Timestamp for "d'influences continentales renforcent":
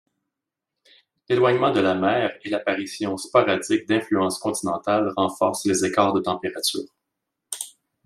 3.87-5.65